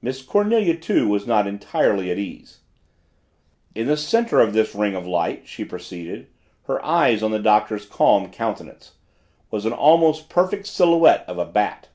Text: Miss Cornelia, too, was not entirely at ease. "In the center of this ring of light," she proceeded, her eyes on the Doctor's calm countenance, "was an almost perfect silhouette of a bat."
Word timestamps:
Miss 0.00 0.22
Cornelia, 0.22 0.76
too, 0.76 1.08
was 1.08 1.26
not 1.26 1.48
entirely 1.48 2.08
at 2.12 2.18
ease. 2.20 2.60
"In 3.74 3.88
the 3.88 3.96
center 3.96 4.40
of 4.40 4.52
this 4.52 4.76
ring 4.76 4.94
of 4.94 5.08
light," 5.08 5.48
she 5.48 5.64
proceeded, 5.64 6.28
her 6.66 6.80
eyes 6.84 7.20
on 7.20 7.32
the 7.32 7.40
Doctor's 7.40 7.84
calm 7.84 8.30
countenance, 8.30 8.92
"was 9.50 9.66
an 9.66 9.72
almost 9.72 10.28
perfect 10.28 10.68
silhouette 10.68 11.24
of 11.28 11.36
a 11.38 11.44
bat." 11.44 11.88